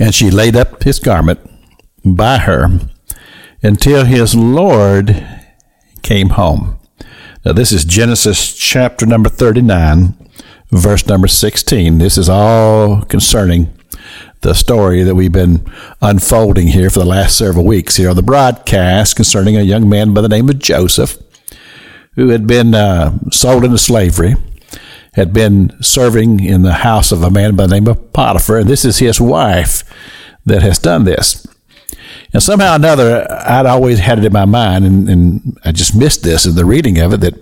[0.00, 1.40] And she laid up his garment
[2.04, 2.80] by her
[3.62, 5.26] until his Lord
[6.02, 6.78] came home.
[7.44, 10.14] Now, this is Genesis chapter number 39,
[10.70, 11.98] verse number 16.
[11.98, 13.72] This is all concerning
[14.40, 15.64] the story that we've been
[16.00, 20.14] unfolding here for the last several weeks here on the broadcast concerning a young man
[20.14, 21.18] by the name of Joseph
[22.18, 24.34] who had been uh, sold into slavery,
[25.18, 28.70] had been serving in the house of a man by the name of Potiphar, and
[28.70, 29.82] this is his wife
[30.46, 31.44] that has done this.
[32.32, 35.96] And somehow or another, I'd always had it in my mind, and, and I just
[35.96, 37.34] missed this in the reading of it that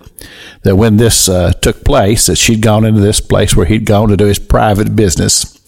[0.63, 4.09] that when this uh, took place, that she'd gone into this place where he'd gone
[4.09, 5.59] to do his private business,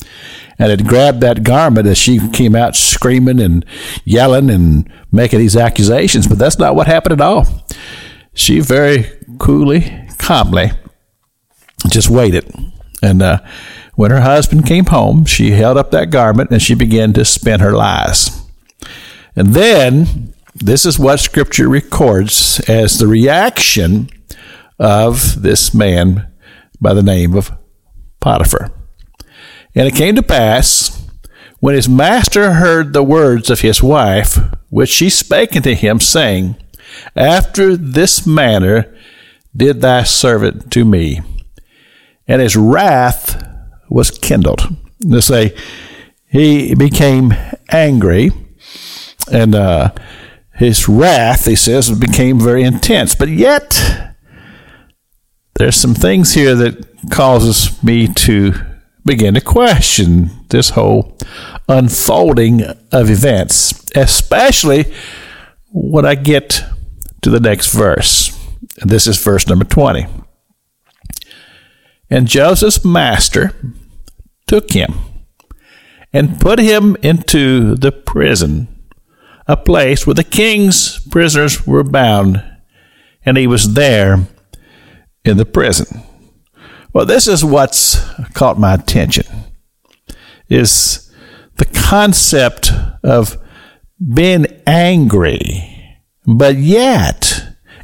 [0.57, 3.63] and had grabbed that garment as she came out screaming and
[4.03, 6.27] yelling and making these accusations.
[6.27, 7.45] But that's not what happened at all.
[8.33, 9.05] She very
[9.37, 10.71] coolly, calmly,
[11.91, 12.51] just waited,
[13.01, 13.39] and uh,
[13.95, 17.59] when her husband came home, she held up that garment and she began to spin
[17.59, 18.41] her lies.
[19.35, 24.09] And then, this is what Scripture records as the reaction
[24.79, 26.31] of this man
[26.79, 27.51] by the name of
[28.21, 28.71] Potiphar.
[29.75, 31.05] And it came to pass,
[31.59, 34.37] when his master heard the words of his wife,
[34.69, 36.55] which she spake unto him, saying,
[37.15, 38.95] After this manner
[39.55, 41.19] did thy servant to me.
[42.29, 43.43] And his wrath
[43.89, 44.61] was kindled.
[45.03, 45.57] They say
[46.27, 47.33] he became
[47.69, 48.31] angry,
[49.31, 49.91] and uh,
[50.53, 53.15] his wrath, he says, became very intense.
[53.15, 53.81] But yet,
[55.55, 58.53] there's some things here that causes me to
[59.03, 61.17] begin to question this whole
[61.67, 64.93] unfolding of events, especially
[65.71, 66.63] when I get
[67.21, 68.37] to the next verse.
[68.77, 70.05] This is verse number 20.
[72.09, 73.53] And Joseph's master
[74.47, 74.95] took him
[76.11, 78.67] and put him into the prison,
[79.47, 82.43] a place where the king's prisoners were bound,
[83.23, 84.27] and he was there
[85.23, 86.03] in the prison.
[86.93, 89.25] Well, this is what's caught my attention
[90.49, 91.13] is
[91.57, 92.71] the concept
[93.03, 93.37] of
[94.13, 97.38] being angry, but yet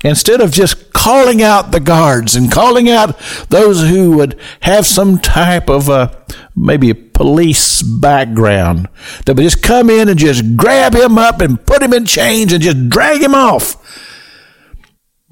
[0.06, 3.18] instead of just calling out the guards and calling out
[3.50, 8.88] those who would have some type of a maybe a police background
[9.26, 12.54] that would just come in and just grab him up and put him in chains
[12.54, 13.76] and just drag him off.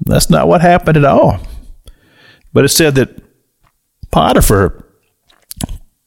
[0.00, 1.40] That's not what happened at all.
[2.52, 3.22] But it said that
[4.10, 4.84] Potiphar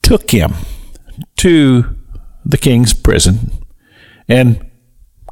[0.01, 0.53] took him
[1.37, 1.95] to
[2.45, 3.51] the king's prison
[4.27, 4.69] and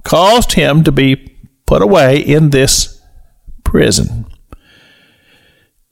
[0.03, 2.94] caused him to be put away in this
[3.75, 4.25] prison.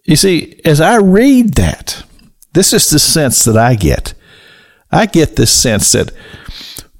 [0.05, 2.05] You see, as I read that,
[2.53, 4.13] this is the sense that I get.
[4.89, 6.13] I get this sense that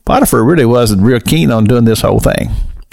[0.03, 2.49] Potiphar really wasn't real keen on doing this whole thing.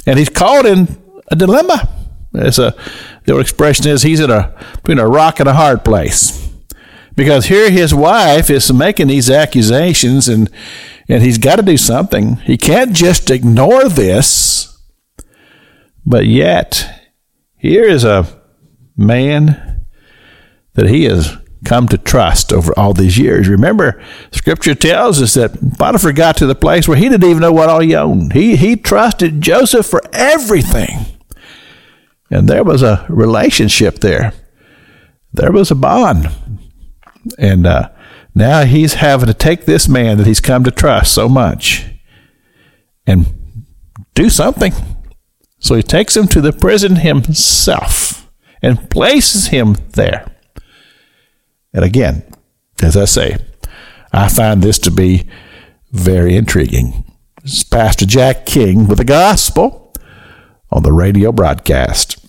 [0.06, 1.02] And he's caught in
[1.32, 1.88] a dilemma.
[2.32, 2.76] It's a,
[3.24, 6.48] the old expression is he's in a, between a rock and a hard place.
[7.16, 10.48] Because here his wife is making these accusations and,
[11.08, 12.36] and he's got to do something.
[12.36, 14.80] He can't just ignore this.
[16.06, 16.99] But yet,
[17.60, 18.26] here is a
[18.96, 19.86] man
[20.74, 23.48] that he has come to trust over all these years.
[23.48, 27.52] Remember, Scripture tells us that Potiphar got to the place where he didn't even know
[27.52, 28.32] what all he owned.
[28.32, 31.04] He he trusted Joseph for everything,
[32.30, 34.32] and there was a relationship there.
[35.34, 36.30] There was a bond,
[37.38, 37.90] and uh,
[38.34, 41.84] now he's having to take this man that he's come to trust so much
[43.06, 43.26] and
[44.14, 44.72] do something.
[45.60, 48.28] So he takes him to the prison himself
[48.62, 50.26] and places him there.
[51.72, 52.24] And again,
[52.82, 53.36] as I say,
[54.12, 55.28] I find this to be
[55.92, 57.04] very intriguing.
[57.42, 59.94] This is Pastor Jack King with the gospel
[60.70, 62.26] on the radio broadcast.